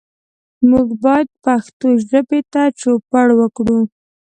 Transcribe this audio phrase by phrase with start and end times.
[0.69, 3.79] موږ باید پښتو ژبې ته چوپړ وکړو.